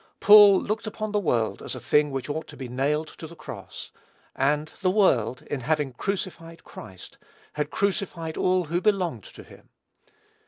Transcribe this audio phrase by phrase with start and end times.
[0.19, 3.35] Paul looked upon the world as a thing which ought to be nailed to the
[3.35, 3.91] cross;
[4.35, 7.19] and the world, in having crucified Christ,
[7.53, 9.69] had crucified all who belonged to him.